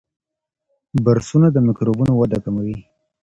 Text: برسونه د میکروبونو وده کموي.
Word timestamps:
برسونه 1.05 1.47
د 1.51 1.57
میکروبونو 1.67 2.11
وده 2.15 2.37
کموي. 2.45 2.77